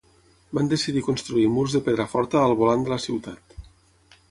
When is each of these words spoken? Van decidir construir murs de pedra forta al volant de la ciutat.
Van 0.59 0.71
decidir 0.71 1.03
construir 1.07 1.43
murs 1.57 1.77
de 1.77 1.83
pedra 1.89 2.09
forta 2.15 2.41
al 2.47 2.57
volant 2.65 2.87
de 2.89 2.95
la 2.97 3.01
ciutat. 3.07 3.57